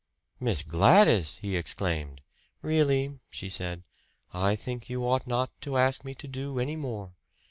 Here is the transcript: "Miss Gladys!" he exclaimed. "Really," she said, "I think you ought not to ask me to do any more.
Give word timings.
"Miss 0.39 0.63
Gladys!" 0.63 1.37
he 1.43 1.55
exclaimed. 1.55 2.23
"Really," 2.63 3.19
she 3.29 3.49
said, 3.49 3.83
"I 4.33 4.55
think 4.55 4.89
you 4.89 5.07
ought 5.07 5.27
not 5.27 5.51
to 5.61 5.77
ask 5.77 6.03
me 6.03 6.15
to 6.15 6.27
do 6.27 6.57
any 6.57 6.75
more. 6.75 7.11